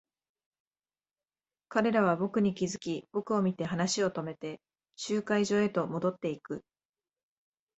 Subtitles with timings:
[1.69, 4.59] 彼らは僕に気づき、僕を見て話を止めて、
[4.95, 6.63] 集会所へと戻っていく。